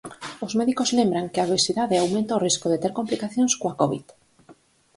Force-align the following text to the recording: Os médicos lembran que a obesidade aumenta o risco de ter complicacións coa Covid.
Os 0.45 0.53
médicos 0.59 0.93
lembran 0.99 1.29
que 1.33 1.39
a 1.39 1.47
obesidade 1.49 1.95
aumenta 1.97 2.37
o 2.37 2.43
risco 2.47 2.67
de 2.69 2.81
ter 2.83 2.91
complicacións 2.99 3.53
coa 3.61 3.77
Covid. 3.81 4.05